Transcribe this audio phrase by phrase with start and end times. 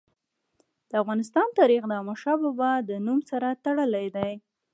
[0.89, 4.31] د افغانستان تاریخ د احمد شاه بابا د نوم سره تړلی دی.